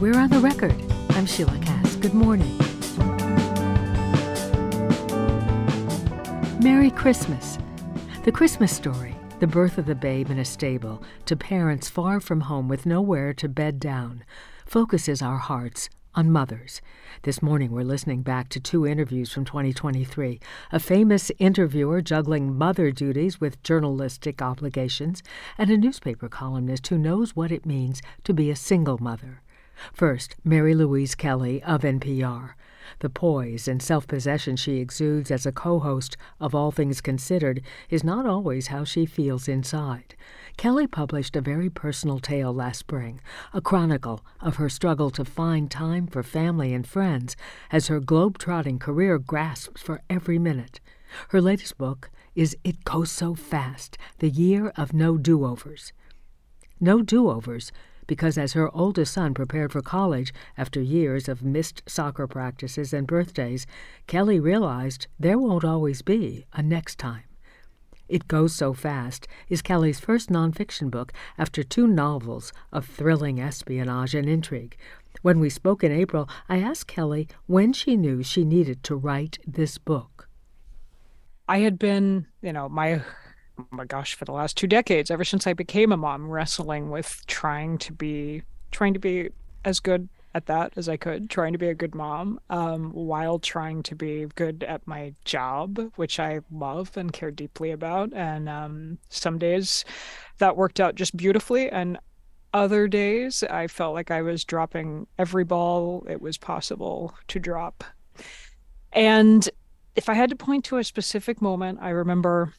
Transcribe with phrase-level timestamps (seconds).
[0.00, 0.72] We're on the record.
[1.10, 2.00] I'm Sheilah Kast.
[2.00, 2.56] Good morning.
[6.62, 7.58] Merry Christmas.
[8.24, 12.40] The Christmas story, the birth of the babe in a stable to parents far from
[12.40, 14.24] home with nowhere to bed down,
[14.64, 16.80] focuses our hearts on mothers.
[17.24, 20.40] This morning, we're listening back to two interviews from 2023
[20.72, 25.22] a famous interviewer juggling mother duties with journalistic obligations,
[25.58, 29.42] and a newspaper columnist who knows what it means to be a single mother.
[29.92, 32.54] First, Mary Louise Kelly of NPR.
[32.98, 37.62] The poise and self possession she exudes as a co host of All Things Considered
[37.88, 40.14] is not always how she feels inside.
[40.56, 43.20] Kelly published a very personal tale last spring,
[43.54, 47.36] a chronicle of her struggle to find time for family and friends
[47.70, 50.80] as her globe-trotting career grasps for every minute.
[51.28, 55.92] Her latest book is It Goes So Fast The Year of No Do Overs.
[56.82, 57.72] No do overs
[58.10, 63.06] because as her oldest son prepared for college after years of missed soccer practices and
[63.06, 63.68] birthdays,
[64.08, 67.22] Kelly realized there won't always be a next time.
[68.08, 74.16] It Goes So Fast is Kelly's first nonfiction book after two novels of thrilling espionage
[74.16, 74.76] and intrigue.
[75.22, 79.38] When we spoke in April, I asked Kelly when she knew she needed to write
[79.46, 80.28] this book.
[81.48, 83.02] I had been, you know, my
[83.70, 87.22] my gosh, for the last two decades, ever since I became a mom, wrestling with
[87.26, 89.30] trying to be trying to be
[89.64, 93.38] as good at that as I could, trying to be a good mom, um, while
[93.38, 98.12] trying to be good at my job, which I love and care deeply about.
[98.12, 99.84] And um, some days
[100.38, 101.98] that worked out just beautifully, and
[102.52, 107.84] other days I felt like I was dropping every ball it was possible to drop.
[108.92, 109.48] And
[109.96, 112.54] if I had to point to a specific moment, I remember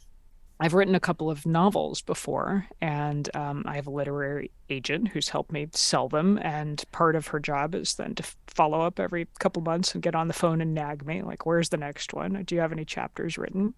[0.62, 5.28] I've written a couple of novels before, and um, I have a literary agent who's
[5.28, 6.38] helped me sell them.
[6.38, 10.14] And part of her job is then to follow up every couple months and get
[10.14, 12.44] on the phone and nag me, like, "Where's the next one?
[12.44, 13.73] Do you have any chapters written?"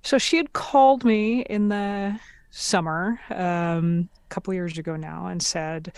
[0.00, 2.18] So she had called me in the
[2.48, 5.92] summer, um, a couple years ago now, and said,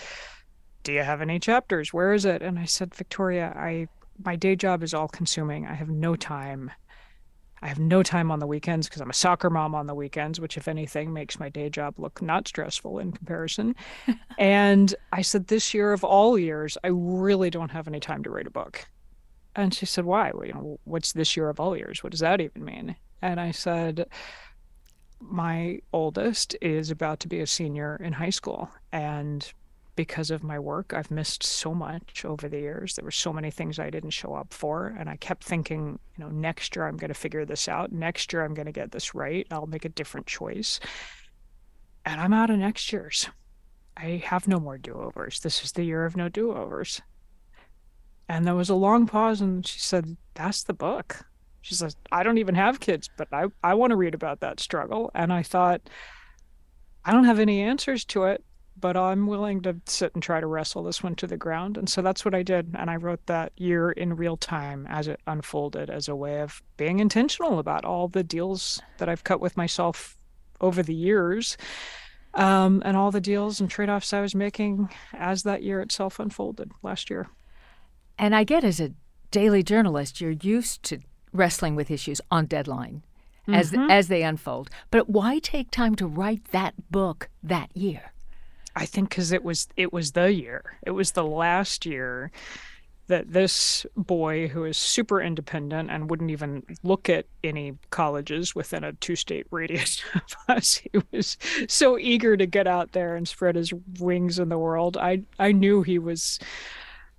[0.82, 1.92] "Do you have any chapters?
[1.92, 3.86] Where is it?" And I said, "Victoria, I
[4.24, 5.68] my day job is all consuming.
[5.68, 6.72] I have no time."
[7.62, 10.40] I have no time on the weekends because I'm a soccer mom on the weekends,
[10.40, 13.76] which, if anything, makes my day job look not stressful in comparison.
[14.38, 18.30] and I said, This year of all years, I really don't have any time to
[18.30, 18.86] write a book.
[19.54, 20.30] And she said, Why?
[20.32, 22.02] Well, you know, what's this year of all years?
[22.02, 22.96] What does that even mean?
[23.20, 24.06] And I said,
[25.20, 28.70] My oldest is about to be a senior in high school.
[28.90, 29.52] And
[29.96, 30.92] because of my work.
[30.94, 32.94] I've missed so much over the years.
[32.94, 34.94] There were so many things I didn't show up for.
[34.98, 37.92] And I kept thinking, you know, next year I'm going to figure this out.
[37.92, 39.46] Next year I'm going to get this right.
[39.50, 40.80] I'll make a different choice.
[42.04, 43.28] And I'm out of next year's.
[43.96, 45.40] I have no more do overs.
[45.40, 47.02] This is the year of no do overs.
[48.28, 51.24] And there was a long pause, and she said, That's the book.
[51.62, 54.60] She says, I don't even have kids, but I, I want to read about that
[54.60, 55.10] struggle.
[55.14, 55.82] And I thought,
[57.04, 58.42] I don't have any answers to it,
[58.80, 61.76] but I'm willing to sit and try to wrestle this one to the ground.
[61.76, 62.74] And so that's what I did.
[62.78, 66.62] And I wrote that year in real time as it unfolded as a way of
[66.76, 70.16] being intentional about all the deals that I've cut with myself
[70.60, 71.56] over the years
[72.34, 76.18] um, and all the deals and trade offs I was making as that year itself
[76.18, 77.28] unfolded last year.
[78.18, 78.92] And I get as a
[79.30, 81.00] daily journalist, you're used to
[81.32, 83.02] wrestling with issues on deadline
[83.48, 83.90] as mm-hmm.
[83.90, 84.70] as they unfold.
[84.90, 88.09] But why take time to write that book that year?
[88.80, 90.78] I think because it was it was the year.
[90.82, 92.32] It was the last year
[93.08, 98.84] that this boy who is super independent and wouldn't even look at any colleges within
[98.84, 101.36] a two-state radius of us he was
[101.68, 104.96] so eager to get out there and spread his wings in the world.
[104.96, 106.38] I i knew he was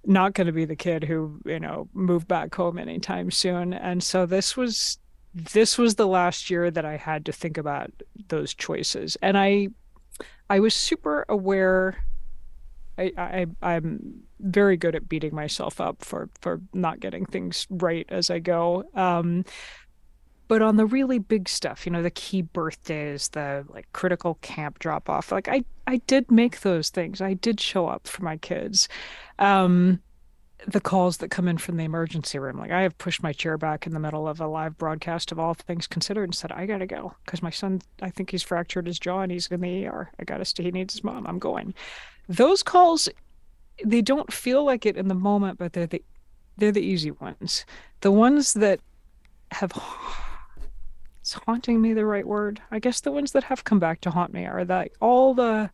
[0.04, 3.72] not going to be the kid who you know moved back home anytime soon.
[3.72, 4.98] And so this was
[5.36, 7.92] this was the last year that i had to think about
[8.30, 9.16] those choices.
[9.22, 9.68] And i
[10.50, 12.04] I was super aware.
[12.98, 18.06] I, I I'm very good at beating myself up for for not getting things right
[18.10, 18.84] as I go.
[18.94, 19.46] Um,
[20.48, 24.80] but on the really big stuff, you know, the key birthdays, the like critical camp
[24.80, 27.22] drop off, like I I did make those things.
[27.22, 28.90] I did show up for my kids.
[29.40, 30.02] Um,
[30.68, 32.58] the calls that come in from the emergency room.
[32.58, 35.40] Like I have pushed my chair back in the middle of a live broadcast of
[35.40, 38.88] all things considered and said, I gotta go because my son, I think he's fractured
[38.88, 40.12] his jaw and he's in the ER.
[40.20, 40.64] I gotta stay.
[40.64, 41.26] He needs his mom.
[41.26, 41.74] I'm going.
[42.30, 43.10] Those calls,
[43.84, 46.04] they don't feel like it in the moment, but they're the
[46.58, 47.66] they're the easy ones.
[48.02, 48.80] The ones that
[49.52, 49.72] have
[51.22, 52.62] it's haunting me the right word.
[52.72, 55.70] I guess the ones that have come back to haunt me are that all the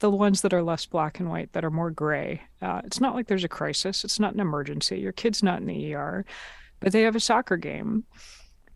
[0.00, 2.42] the ones that are less black and white, that are more gray.
[2.60, 4.04] Uh, it's not like there's a crisis.
[4.04, 4.98] It's not an emergency.
[4.98, 6.24] Your kid's not in the ER,
[6.80, 8.04] but they have a soccer game.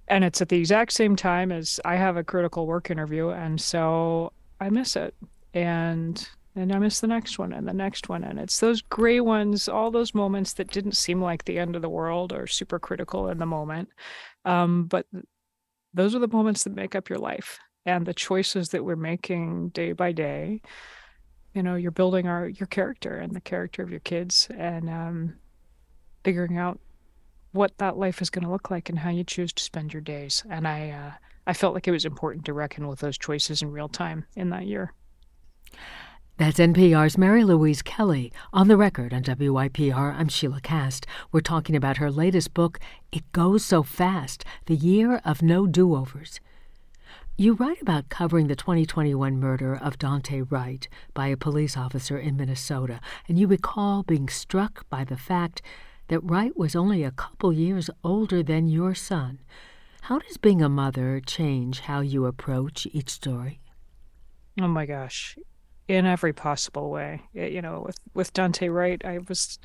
[0.09, 3.29] And it's at the exact same time as I have a critical work interview.
[3.29, 5.15] And so I miss it.
[5.55, 8.25] And and I miss the next one and the next one.
[8.25, 11.83] And it's those gray ones, all those moments that didn't seem like the end of
[11.83, 13.91] the world or super critical in the moment.
[14.45, 15.07] Um, but
[15.95, 19.69] those are the moments that make up your life and the choices that we're making
[19.69, 20.61] day by day
[21.59, 25.35] you know you're building our your character and the character of your kids and um,
[26.23, 26.79] figuring out
[27.51, 30.01] what that life is going to look like and how you choose to spend your
[30.01, 31.11] days and i uh,
[31.49, 34.51] i felt like it was important to reckon with those choices in real time in
[34.51, 34.93] that year
[36.37, 38.33] that's NPR's Mary Louise Kelly.
[38.53, 41.05] On the record on WYPR, I'm Sheilah Kast.
[41.33, 42.79] We're talking about her latest book,
[43.11, 46.39] It Goes So Fast The Year of No Do Overs.
[47.41, 52.37] You write about covering the 2021 murder of Daunte Wright by a police officer in
[52.37, 55.63] Minnesota, and you recall being struck by the fact
[56.09, 59.39] that Wright was only a couple years older than your son.
[60.01, 63.61] How does being a mother change how you approach each story?
[64.61, 65.39] Oh my gosh,
[65.87, 67.23] in every possible way.
[67.33, 69.61] You know, with with Daunte Wright, I was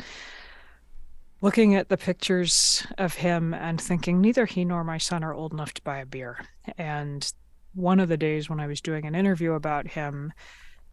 [1.41, 5.53] looking at the pictures of him and thinking neither he nor my son are old
[5.53, 6.37] enough to buy a beer.
[6.77, 7.33] And
[7.73, 10.33] one of the days when I was doing an interview about him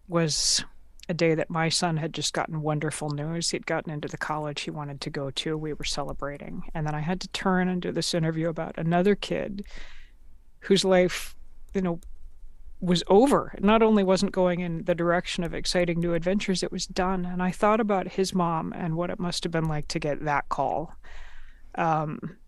[0.09, 0.65] was
[1.09, 3.51] a day that my son had just gotten wonderful news.
[3.51, 5.59] He'd gotten into the college he wanted to go to.
[5.59, 6.63] We were celebrating.
[6.75, 9.65] And then I had to turn and do this interview about another kid
[10.61, 11.35] whose life,
[11.75, 12.01] you know,
[12.81, 13.53] was over.
[13.57, 17.27] It not only wasn't going in the direction of exciting new adventures, it was done.
[17.27, 20.25] And I thought about his mom and what it must have been like to get
[20.25, 20.95] that call.
[21.75, 22.39] Um,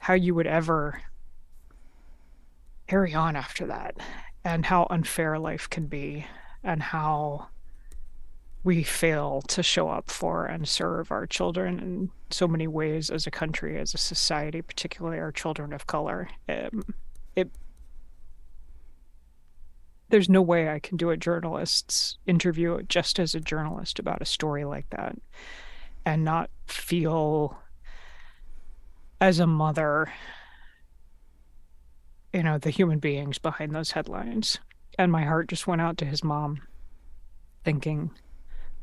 [0.00, 1.00] how you would ever
[2.86, 3.96] carry on after that
[4.44, 6.26] and how unfair life can be
[6.62, 7.48] and how
[8.62, 13.26] we fail to show up for and serve our children in so many ways as
[13.26, 16.28] a country, as a society, particularly our children of color.
[16.48, 16.84] Um,
[17.36, 17.50] it
[20.08, 24.24] there's no way I can do a journalist's interview just as a journalist about a
[24.24, 25.16] story like that
[26.04, 27.58] and not feel
[29.20, 30.12] as a mother
[32.36, 34.58] you know, the human beings behind those headlines.
[34.98, 36.60] And my heart just went out to his mom,
[37.64, 38.10] thinking,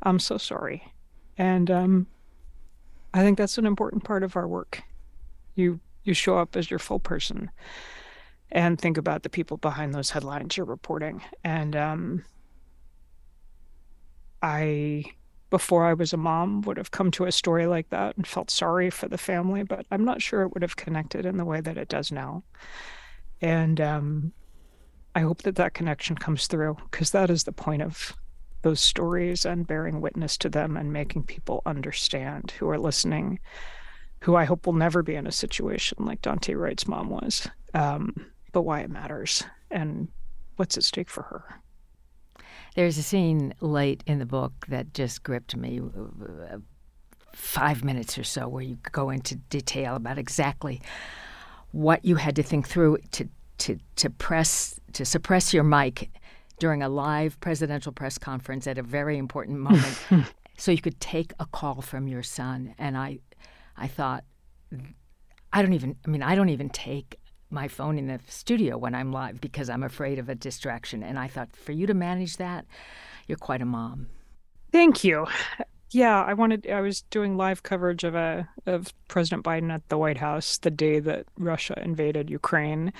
[0.01, 0.91] I'm so sorry.
[1.37, 2.07] And um,
[3.13, 4.81] I think that's an important part of our work.
[5.53, 7.51] You you show up as your full person
[8.51, 11.21] and think about the people behind those headlines you're reporting.
[11.43, 12.25] And um,
[14.41, 15.05] I,
[15.51, 18.49] before I was a mom, would have come to a story like that and felt
[18.49, 21.61] sorry for the family, but I'm not sure it would have connected in the way
[21.61, 22.43] that it does now.
[23.43, 24.31] And um,
[25.13, 28.15] I hope that that connection comes through because that is the point of
[28.61, 33.39] those stories and bearing witness to them and making people understand who are listening,
[34.21, 38.15] who I hope will never be in a situation like Daunte Wright's mom was, um,
[38.53, 40.07] but why it matters and
[40.55, 41.43] what's at stake for her.
[42.75, 45.81] There's a scene late in the book that just gripped me.
[47.33, 50.81] Five minutes or so, where you go into detail about exactly
[51.73, 53.27] what you had to think through to
[53.57, 56.11] to to press to suppress your mic
[56.59, 60.27] during a live presidential press conference at a very important moment
[60.57, 62.75] so you could take a call from your son.
[62.77, 63.19] And i
[63.75, 64.23] i thought
[65.51, 68.93] i don't even i mean i don't even take my phone in the studio when
[68.95, 71.01] i'm live because i'm afraid of a distraction.
[71.01, 72.65] And i thought for you to manage that
[73.27, 74.07] you're quite a mom.
[74.71, 75.25] Thank you
[75.93, 76.67] yeah, I wanted.
[76.69, 80.71] I was doing live coverage of a of President Biden at the White House the
[80.71, 82.91] day that Russia invaded Ukraine,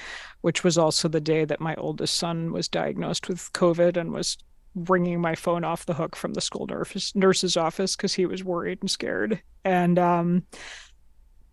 [0.42, 4.38] which was also the day that my oldest son was diagnosed with COVID and was
[4.76, 8.44] ringing my phone off the hook from the school nurse nurse's office because he was
[8.44, 9.42] worried and scared.
[9.66, 10.44] And um,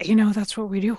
[0.02, 0.99] you know, that's what we do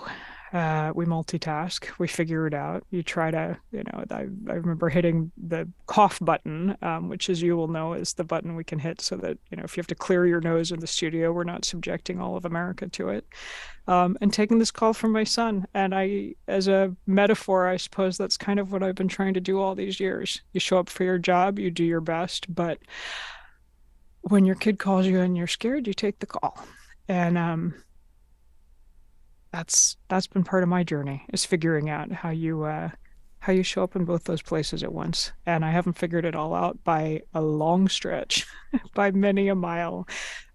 [0.52, 1.88] uh, we multitask.
[1.98, 2.84] We figure it out.
[2.90, 7.42] You try to you know i, I remember hitting the cough button um, which as
[7.42, 9.80] you will know is the button we can hit so that you know if you
[9.80, 13.08] have to clear your nose in the studio we're not subjecting all of america to
[13.08, 13.26] it.
[13.88, 15.66] Um, and taking this call from my son.
[15.74, 19.40] And i as a metaphor i suppose that's kind of what i've been trying to
[19.40, 20.40] do all these years.
[20.52, 22.78] You show up for your job you do your best but
[24.22, 26.58] when your kid calls you and you're scared you take the call.
[27.08, 27.74] And um,
[29.52, 32.90] that's that's been part of my journey is figuring out how you uh,
[33.42, 35.32] how you show up in both those places at once.
[35.46, 38.46] And I haven't figured it all out by a long stretch,
[38.94, 40.08] by many a mile.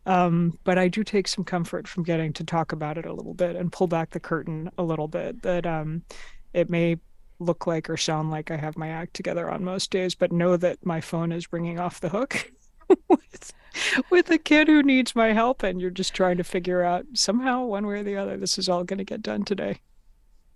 [0.05, 3.33] Um, but I do take some comfort from getting to talk about it a little
[3.33, 5.41] bit and pull back the curtain a little bit.
[5.43, 6.03] That um,
[6.53, 6.97] it may
[7.39, 10.57] look like or sound like I have my act together on most days, but know
[10.57, 12.51] that my phone is ringing off the hook
[13.09, 13.53] with,
[14.09, 17.63] with a kid who needs my help, and you're just trying to figure out somehow,
[17.63, 19.81] one way or the other, this is all going to get done today.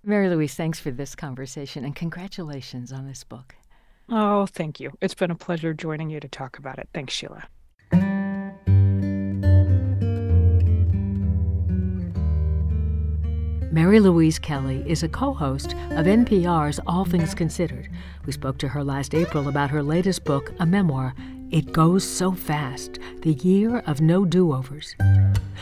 [0.04, 3.56] Mary Louise, thanks for this conversation and congratulations on this book.
[4.10, 4.92] Oh, thank you.
[5.00, 6.90] It's been a pleasure joining you to talk about it.
[6.94, 7.46] Thanks, Sheilah.
[13.72, 17.88] Mary Louise Kelly is a co host of NPR's All Things Considered.
[18.26, 21.16] We spoke to her last April about her latest book, a memoir,
[21.52, 24.96] It Goes So Fast The Year of No Do Overs.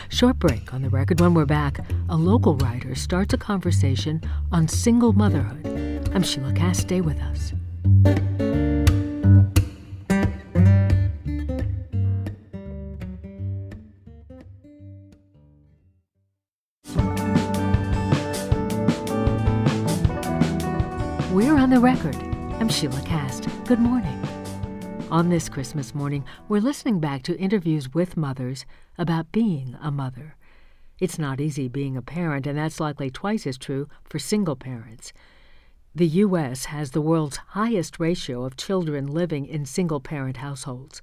[0.10, 1.80] Short break on the record when we're back.
[2.10, 5.66] A local writer starts a conversation on single motherhood.
[6.14, 6.82] I'm Sheilah Kast.
[6.82, 7.54] Stay with us.
[21.32, 22.16] We're on the record.
[22.60, 23.48] I'm Sheilah Kast.
[23.66, 24.19] Good morning.
[25.12, 30.36] On this Christmas morning, we're listening back to interviews with mothers about being a mother.
[31.00, 35.12] It's not easy being a parent, and that's likely twice as true for single parents.
[35.96, 36.66] The U.S.
[36.66, 41.02] has the world's highest ratio of children living in single parent households.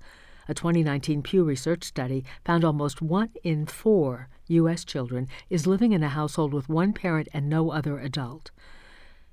[0.49, 4.85] A 2019 Pew Research study found almost one in four U.S.
[4.85, 8.53] children is living in a household with one parent and no other adult.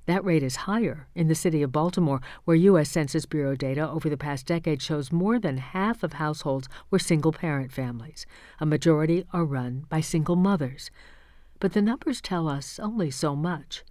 [0.05, 2.89] That rate is higher in the city of Baltimore, where U.S.
[2.89, 7.31] Census Bureau data over the past decade shows more than half of households were single
[7.31, 8.25] parent families.
[8.59, 10.91] A majority are run by single mothers.
[11.59, 13.85] But the numbers tell us only so much.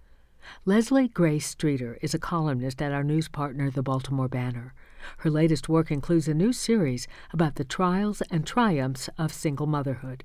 [0.65, 4.75] Leslie Gray Streeter is a columnist at our news partner, the Baltimore Banner.
[5.19, 10.23] Her latest work includes a new series about the trials and triumphs of single motherhood.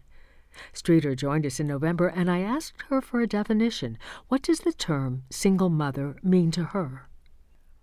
[0.73, 3.99] Streeter joined us in November, and I asked her for a definition.
[4.29, 7.09] What does the term single mother mean to her?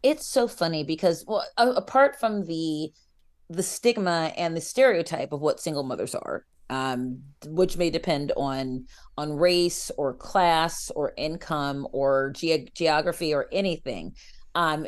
[0.04, 2.92] It's so funny because, well, apart from the
[3.50, 8.86] the stigma and the stereotype of what single mothers are, um, which may depend on
[9.18, 14.16] on race or class or income or ge- geography or anything.
[14.56, 14.88] Um,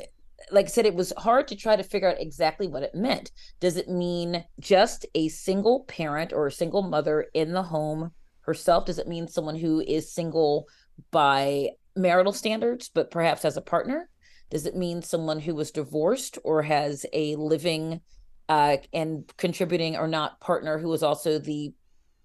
[0.51, 3.31] like I said, it was hard to try to figure out exactly what it meant.
[3.59, 8.11] Does it mean just a single parent or a single mother in the home
[8.41, 8.85] herself?
[8.85, 10.67] Does it mean someone who is single
[11.11, 14.09] by marital standards, but perhaps has a partner?
[14.49, 17.99] Does it mean someone who was divorced or has a living
[18.47, 21.73] uh, and contributing or not partner who is also the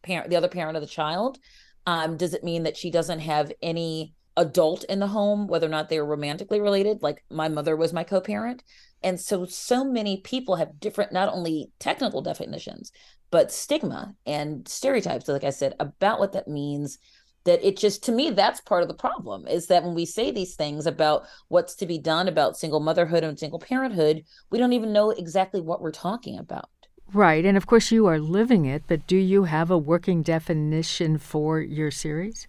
[0.03, 1.39] parent, the other parent of the child?
[1.87, 5.71] Um, does it mean that she doesn't have any adult in the home, whether or
[5.71, 7.03] not they are romantically related.
[7.03, 8.63] Like my mother was my co parent.
[9.03, 12.93] And so, so many people have different, not only technical definitions,
[13.31, 16.99] but stigma and stereotypes, like I said, about what that means.
[17.45, 20.31] That it just, to me, that's part of the problem is that when we say
[20.31, 24.73] these things about what's to be done about single motherhood and single parenthood, we don't
[24.73, 26.69] even know exactly what we're talking about.
[27.13, 27.45] Right.
[27.45, 31.61] And of course, you are living it, but do you have a working definition for
[31.61, 32.47] your series?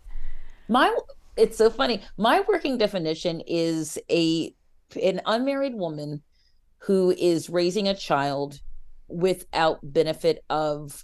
[0.68, 0.96] My
[1.36, 2.02] it's so funny.
[2.18, 4.54] My working definition is a
[5.02, 6.22] an unmarried woman
[6.80, 8.60] who is raising a child
[9.08, 11.04] without benefit of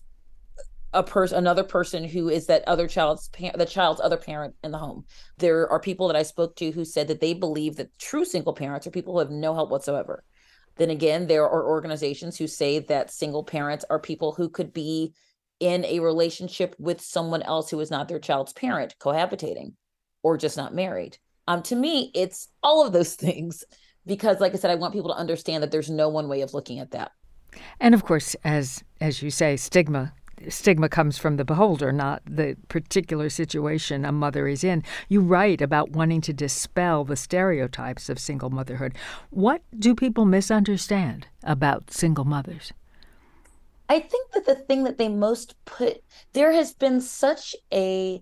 [0.93, 4.77] a person another person who is that other child's the child's other parent in the
[4.77, 5.05] home.
[5.38, 8.53] There are people that i spoke to who said that they believe that true single
[8.53, 10.24] parents are people who have no help whatsoever.
[10.77, 15.13] Then again there are organizations who say that single parents are people who could be
[15.59, 19.74] in a relationship with someone else who is not their child's parent cohabitating
[20.23, 21.17] or just not married.
[21.47, 23.63] Um, to me, it's all of those things
[24.05, 26.53] because, like I said, I want people to understand that there's no one way of
[26.53, 27.11] looking at that.
[27.79, 30.13] And of course, as as you say, stigma
[30.47, 34.83] stigma comes from the beholder, not the particular situation a mother is in.
[35.09, 38.95] You write about wanting to dispel the stereotypes of single motherhood.
[39.29, 42.71] What do people misunderstand about single mothers?
[43.89, 48.21] I think that the thing that they most put there has been such a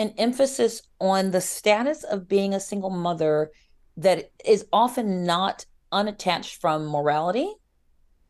[0.00, 3.50] an emphasis on the status of being a single mother
[3.98, 7.52] that is often not unattached from morality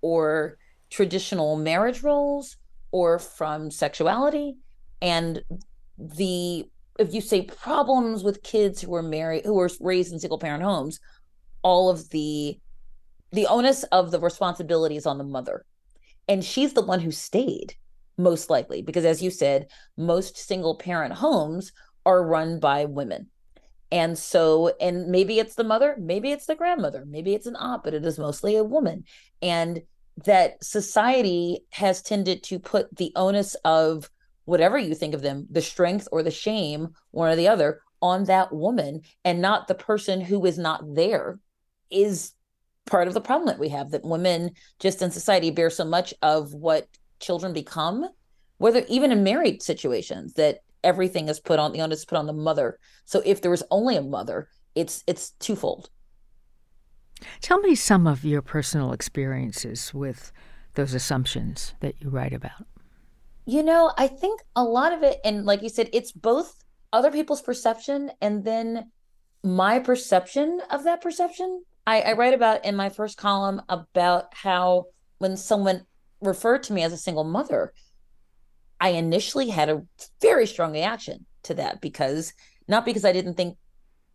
[0.03, 0.59] or
[0.91, 2.57] traditional marriage roles
[2.91, 4.57] or from sexuality.
[5.00, 5.45] And
[5.97, 10.39] the if you say problems with kids who are married who are raised in single
[10.39, 10.99] parent homes
[11.62, 12.59] all of the
[13.31, 15.65] the onus of the responsibility is on the mother.
[16.27, 17.77] And she's the one who stayed
[18.23, 21.73] most likely because as you said most single parent homes
[22.07, 23.29] are run by women.
[23.93, 27.83] And so and maybe it's the mother maybe it's the grandmother maybe it's an aunt
[27.85, 29.05] but it is mostly a woman.
[29.43, 29.83] And
[30.25, 34.11] that society has tended to put the onus of
[34.45, 38.25] whatever you think of them the strength or the shame one or the other on
[38.25, 41.39] that woman and not the person who is not there
[41.91, 42.33] is
[42.87, 46.12] part of the problem that we have that women just in society bear so much
[46.23, 46.87] of what
[47.21, 48.09] children become,
[48.59, 52.33] whether even in married situations, that everything is put on the onus put on the
[52.33, 52.79] mother.
[53.05, 55.91] So if there was only a mother, it's it's twofold.
[57.41, 60.33] Tell me some of your personal experiences with
[60.75, 62.67] those assumptions that you write about.
[63.45, 66.62] You know, I think a lot of it, and like you said, it's both
[66.93, 68.91] other people's perception and then
[69.43, 71.65] my perception of that perception.
[71.87, 74.87] I, I write about in my first column about how
[75.19, 75.87] when someone
[76.21, 77.73] referred to me as a single mother,
[78.81, 79.83] I initially had a
[80.21, 82.33] very strong reaction to that because
[82.69, 83.57] not because I didn't think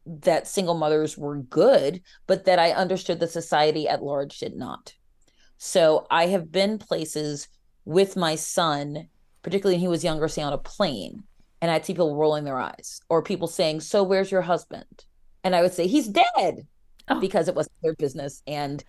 [0.05, 4.93] that single mothers were good, but that I understood the society at large did not.
[5.57, 7.47] So I have been places
[7.85, 9.09] with my son,
[9.41, 11.23] particularly when he was younger, say on a plane,
[11.61, 15.05] and I'd see people rolling their eyes or people saying, So where's your husband?
[15.43, 16.67] And I would say, He's dead
[17.07, 17.19] oh.
[17.19, 18.43] because it wasn't their business.
[18.45, 18.83] And,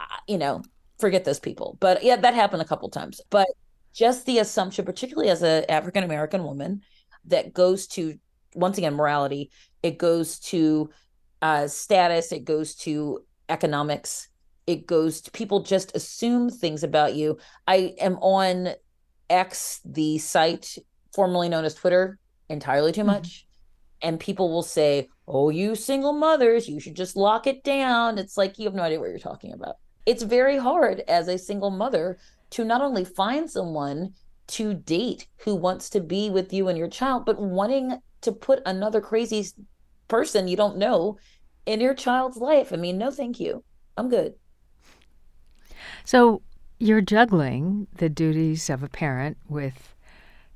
[0.00, 0.62] uh, you know,
[1.04, 1.76] forget those people.
[1.80, 3.20] But yeah, that happened a couple times.
[3.28, 3.48] But
[3.92, 6.80] just the assumption, particularly as an African American woman,
[7.26, 8.18] that goes to,
[8.54, 9.50] once again, morality,
[9.82, 10.88] it goes to
[11.42, 13.20] uh, status, it goes to
[13.50, 14.28] economics,
[14.66, 17.36] it goes to people just assume things about you.
[17.66, 18.70] I am on
[19.28, 20.78] X, the site
[21.14, 22.18] formerly known as Twitter,
[22.48, 23.08] entirely too mm-hmm.
[23.08, 23.46] much.
[24.00, 28.16] And people will say, Oh, you single mothers, you should just lock it down.
[28.16, 29.76] It's like you have no idea what you're talking about.
[30.06, 32.18] It's very hard as a single mother
[32.50, 34.14] to not only find someone
[34.46, 38.62] to date who wants to be with you and your child, but wanting to put
[38.66, 39.46] another crazy
[40.08, 41.18] person you don't know
[41.66, 42.72] in your child's life.
[42.72, 43.64] I mean, no, thank you.
[43.96, 44.34] I'm good.
[46.04, 46.42] So
[46.78, 49.94] you're juggling the duties of a parent with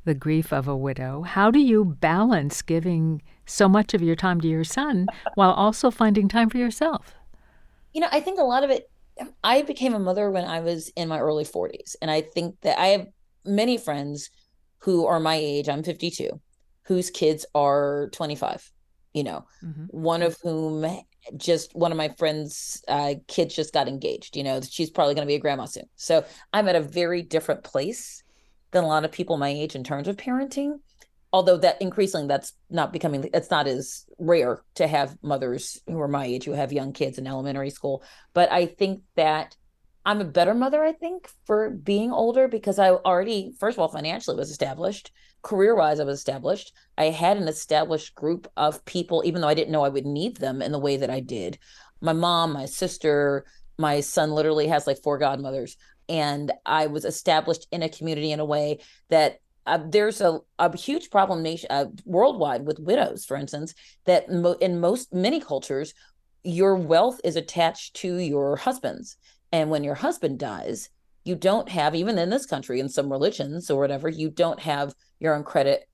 [0.05, 1.23] the grief of a widow.
[1.23, 5.91] How do you balance giving so much of your time to your son while also
[5.91, 7.15] finding time for yourself?
[7.93, 8.91] You know, I think a lot of it,
[9.43, 11.97] I became a mother when I was in my early 40s.
[12.01, 13.07] And I think that I have
[13.45, 14.31] many friends
[14.79, 16.41] who are my age, I'm 52,
[16.83, 18.71] whose kids are 25
[19.13, 19.85] you know mm-hmm.
[19.87, 20.87] one of whom
[21.37, 25.27] just one of my friends uh, kids just got engaged you know she's probably going
[25.27, 28.23] to be a grandma soon so i'm at a very different place
[28.71, 30.79] than a lot of people my age in terms of parenting
[31.33, 36.09] although that increasingly that's not becoming it's not as rare to have mothers who are
[36.09, 38.03] my age who have young kids in elementary school
[38.35, 39.57] but i think that
[40.07, 43.89] i'm a better mother i think for being older because i already first of all
[43.89, 45.11] financially was established
[45.43, 46.73] career wise, I was established.
[46.97, 50.37] I had an established group of people, even though I didn't know I would need
[50.37, 51.59] them in the way that I did.
[52.01, 53.45] My mom, my sister,
[53.79, 55.77] my son literally has like four godmothers.
[56.09, 59.39] And I was established in a community in a way that
[59.69, 63.75] uh, there's a, a huge problem nation uh, worldwide with widows, for instance,
[64.07, 65.95] that mo- in most many cultures,
[66.43, 69.17] your wealth is attached to your husband's.
[69.53, 70.89] And when your husband dies,
[71.25, 74.95] you don't have, even in this country, in some religions or whatever, you don't have
[75.21, 75.87] your own credit,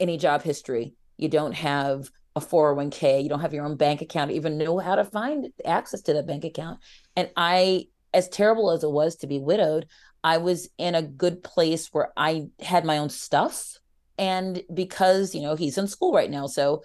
[0.00, 0.94] any job history.
[1.16, 3.22] You don't have a 401k.
[3.22, 6.26] You don't have your own bank account, even know how to find access to that
[6.26, 6.80] bank account.
[7.14, 9.86] And I, as terrible as it was to be widowed,
[10.24, 13.78] I was in a good place where I had my own stuff.
[14.18, 16.46] And because, you know, he's in school right now.
[16.46, 16.82] So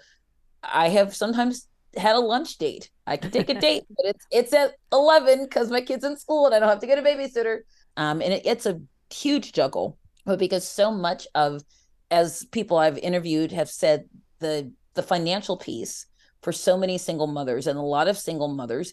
[0.62, 1.66] I have sometimes
[1.96, 2.90] had a lunch date.
[3.06, 6.46] I can take a date, but it's it's at 11 because my kid's in school
[6.46, 7.60] and I don't have to get a babysitter.
[7.96, 11.62] Um, and it, it's a huge juggle but because so much of
[12.10, 14.08] as people I've interviewed have said
[14.40, 16.06] the the financial piece
[16.42, 18.92] for so many single mothers and a lot of single mothers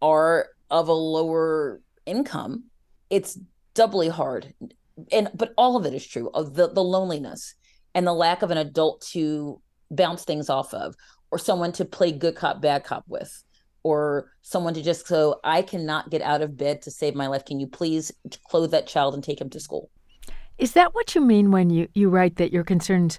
[0.00, 2.64] are of a lower income
[3.10, 3.38] it's
[3.74, 4.54] doubly hard.
[5.10, 7.54] And but all of it is true of the the loneliness
[7.94, 10.94] and the lack of an adult to bounce things off of
[11.30, 13.42] or someone to play good cop bad cop with
[13.82, 17.44] or someone to just so I cannot get out of bed to save my life.
[17.44, 18.12] Can you please
[18.48, 19.90] clothe that child and take him to school?
[20.58, 23.18] Is that what you mean when you, you write that your concerns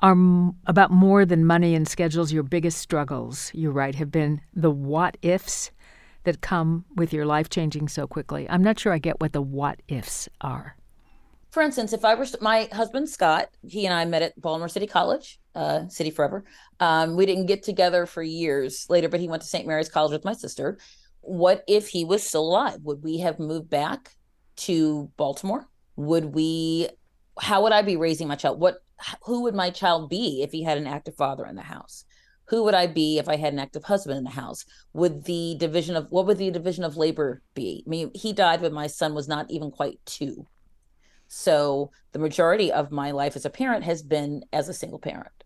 [0.00, 2.32] are m- about more than money and schedules?
[2.32, 5.72] Your biggest struggles, you write, have been the what ifs
[6.28, 8.46] that come with your life changing so quickly.
[8.48, 10.76] I'm not sure I get what the what ifs are.
[11.50, 14.86] For instance, if I were my husband Scott, he and I met at Baltimore City
[14.86, 16.44] College, uh, City Forever.
[16.78, 19.66] Um, we didn't get together for years later, but he went to St.
[19.66, 20.78] Mary's College with my sister.
[21.22, 22.80] What if he was still alive?
[22.82, 24.14] Would we have moved back
[24.56, 25.68] to Baltimore?
[25.98, 26.88] would we
[27.40, 28.76] how would i be raising my child what
[29.24, 32.04] who would my child be if he had an active father in the house
[32.48, 35.56] who would i be if i had an active husband in the house would the
[35.58, 38.86] division of what would the division of labor be i mean he died when my
[38.86, 40.46] son was not even quite two
[41.28, 45.44] so the majority of my life as a parent has been as a single parent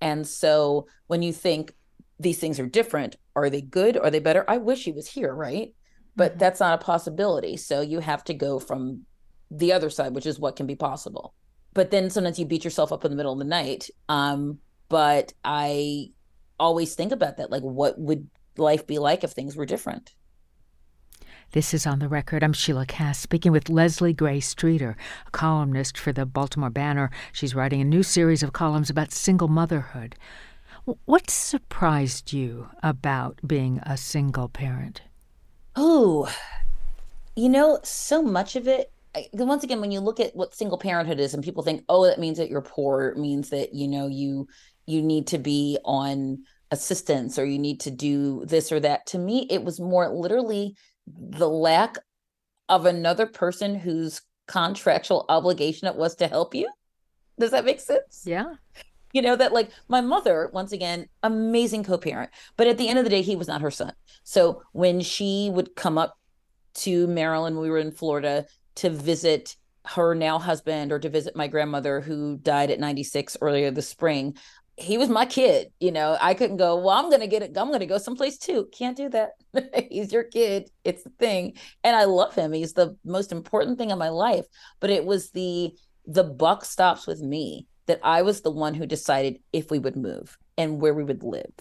[0.00, 1.72] and so when you think
[2.20, 5.34] these things are different are they good are they better i wish he was here
[5.34, 5.74] right
[6.16, 6.38] but Mhm.
[6.38, 7.56] that's not a possibility.
[7.56, 9.04] So you have to go from
[9.50, 11.34] the other side, which is what can be possible.
[11.72, 13.90] But then sometimes you beat yourself up in the middle of the night.
[14.08, 16.10] Um, but I
[16.58, 17.50] always think about that.
[17.50, 20.14] Like, what would life be like if things were different?
[21.52, 22.42] This is on the record.
[22.42, 27.10] I'm Sheilah Kast speaking with Leslie Gray Streeter, a columnist for the Baltimore Banner.
[27.32, 30.16] She's writing a new series of columns about single motherhood.
[31.04, 35.02] What surprised you about being a single parent?
[35.76, 36.28] Oh,
[37.36, 38.90] you know, so much of it.
[39.14, 42.04] I, once again, when you look at what single parenthood is, and people think, "Oh,
[42.04, 44.48] that means that you're poor," it means that you know you
[44.86, 49.06] you need to be on assistance or you need to do this or that.
[49.06, 51.96] To me, it was more literally the lack
[52.68, 56.68] of another person whose contractual obligation it was to help you.
[57.38, 58.22] Does that make sense?
[58.24, 58.54] Yeah.
[59.12, 63.04] you know that like my mother once again amazing co-parent but at the end of
[63.04, 63.92] the day he was not her son
[64.24, 66.18] so when she would come up
[66.74, 68.44] to maryland we were in florida
[68.74, 69.54] to visit
[69.86, 74.36] her now husband or to visit my grandmother who died at 96 earlier this spring
[74.76, 77.70] he was my kid you know i couldn't go well i'm gonna get it i'm
[77.70, 78.68] gonna go someplace too.
[78.76, 79.32] Can't do that.
[79.90, 80.70] He's your kid.
[80.84, 81.54] It's the thing.
[81.82, 82.52] And i love him.
[82.52, 84.46] He's the most important thing in my life.
[84.80, 85.72] But it was the
[86.06, 89.96] the buck stops with me that I was the one who decided if we would
[89.96, 91.52] move and where we would live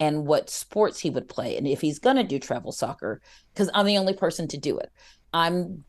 [0.00, 3.20] and what sports he would play and if he's to do travel soccer
[3.52, 4.90] because I'm the only person to do it.
[5.32, 5.84] I'm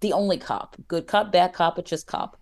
[0.00, 2.39] the only cop, good cop, bad cop, it's just cop.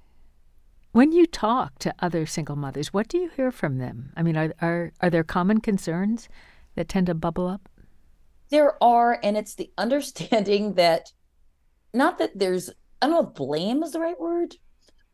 [0.92, 4.12] When you talk to other single mothers, what do you hear from them?
[4.16, 6.29] I mean, are are are there common concerns
[6.74, 7.68] that tend to bubble up?
[8.51, 11.12] There are, and it's the understanding that
[11.92, 12.70] not that there's,
[13.01, 14.57] I don't know if blame is the right word,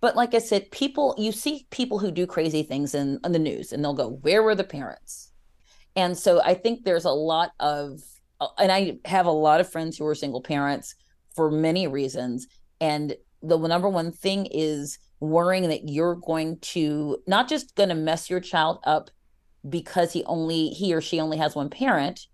[0.00, 3.38] but like I said, people, you see people who do crazy things in, in the
[3.38, 5.32] news and they'll go, Where were the parents?
[5.96, 8.00] And so I think there's a lot of,
[8.40, 10.94] uh, and I have a lot of friends who are single parents
[11.34, 12.46] for many reasons.
[12.80, 17.94] And the number one thing is worrying that you're going to not just going to
[17.94, 19.10] mess your child up
[19.68, 22.26] because he only, he or she only has one parent,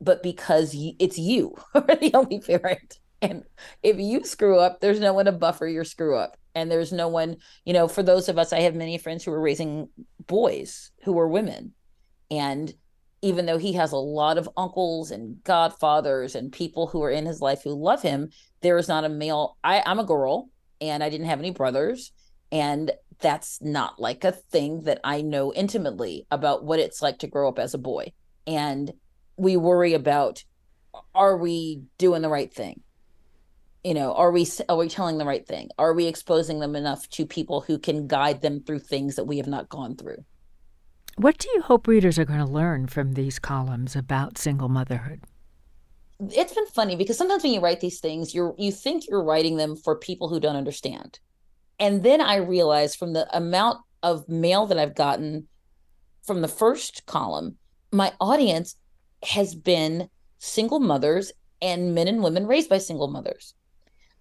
[0.00, 2.98] but because it's you are the only parent.
[3.20, 3.44] And
[3.82, 6.36] if you screw up, there's no one to buffer your screw up.
[6.54, 9.32] And there's no one, you know, for those of us, I have many friends who
[9.32, 9.88] are raising
[10.26, 11.72] boys who are women.
[12.30, 12.72] And
[13.22, 17.26] even though he has a lot of uncles and godfathers and people who are in
[17.26, 19.56] his life who love him, there is not a male.
[19.64, 22.12] I, I'm a girl and I didn't have any brothers.
[22.50, 27.26] And that's not like a thing that I know intimately about what it's like to
[27.26, 28.12] grow up as a boy.
[28.46, 28.92] And
[29.36, 30.44] we worry about
[31.14, 32.80] are we doing the right thing?
[33.84, 35.70] You know, are we are we telling the right thing?
[35.78, 39.36] Are we exposing them enough to people who can guide them through things that we
[39.38, 40.24] have not gone through?
[41.16, 45.20] What do you hope readers are going to learn from these columns about single motherhood?
[46.20, 49.56] It's been funny because sometimes when you write these things, you're you think you're writing
[49.56, 51.20] them for people who don't understand.
[51.78, 55.48] And then I realized from the amount of mail that I've gotten
[56.24, 57.56] from the first column,
[57.92, 58.76] my audience
[59.22, 63.54] has been single mothers and men and women raised by single mothers.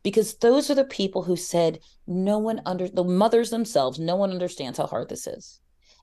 [0.03, 4.31] Because those are the people who said, no one under the mothers themselves, no one
[4.31, 5.59] understands how hard this is.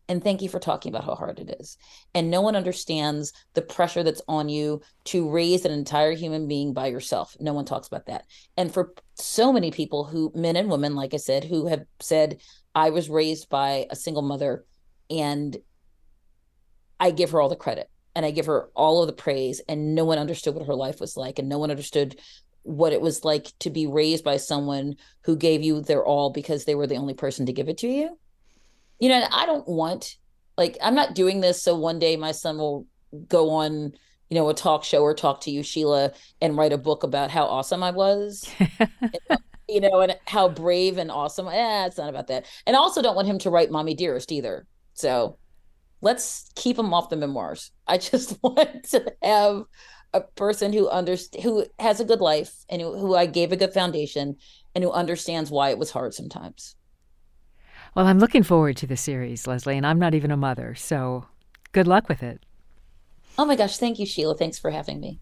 [0.09, 1.79] And thank you for talking about how hard it is.
[2.15, 6.75] And no one understands the pressure that's on you to raise an entire human being
[6.75, 7.35] by yourself.
[7.41, 8.27] No one talks about that.
[8.57, 12.41] And for so many people who, men and women, like I said, who have said,
[12.75, 14.67] I was raised by a single mother
[15.09, 15.57] and
[17.01, 19.63] I give her all the credit and I give her all of the praise.
[19.69, 21.39] And no one understood what her life was like.
[21.39, 22.21] And no one understood
[22.63, 26.65] what it was like to be raised by someone who gave you their all because
[26.65, 28.19] they were the only person to give it to you.
[28.99, 30.17] You know, I don't want,
[30.57, 32.87] like, I'm not doing this so one day my son will
[33.29, 33.93] go on,
[34.31, 37.31] you know, a talk show or talk to you, Sheilah, and write a book about
[37.31, 38.49] how awesome I was.
[39.69, 41.49] you know, and how brave and awesome.
[41.49, 42.47] Eh, it's not about that.
[42.67, 44.67] And I also don't want him to write Mommy Dearest either.
[44.95, 45.39] So
[46.01, 47.71] let's keep him off the memoirs.
[47.87, 49.65] I just want to have
[50.13, 53.57] a person who underst- who has a good life and who, who I gave a
[53.57, 54.37] good foundation
[54.75, 56.77] and who understands why it was hard sometimes.
[57.95, 61.27] Well, I'm looking forward to the series, Leslie, and I'm not even a mother, so
[61.71, 62.41] good luck with it.
[63.39, 64.37] Oh my gosh, thank you, Sheilah.
[64.37, 65.21] Thanks for having me.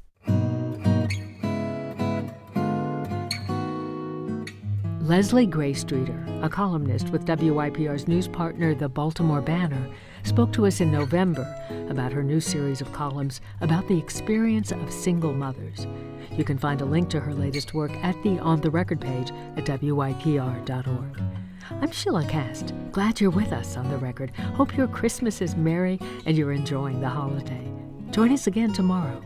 [5.02, 9.90] Leslie Gray Streeter, a columnist with WYPR's news partner, the Baltimore Banner,
[10.22, 11.44] spoke to us in November
[11.90, 15.87] about her new series of columns about the experience of single mothers.
[16.30, 19.30] You can find a link to her latest work at the On the Record page
[19.58, 21.20] at WYPR.org.
[21.80, 22.74] I'm Sheilah Kast.
[22.92, 24.30] Glad you're with us on the record.
[24.54, 27.72] Hope your Christmas is merry and you're enjoying the holiday.
[28.11, 29.20] Join us again tomorrow.